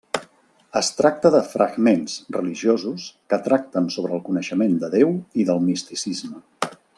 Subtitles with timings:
[0.79, 5.13] Es tracta de fragments religiosos que tracten sobre el coneixement de Déu
[5.45, 6.73] i del misticisme.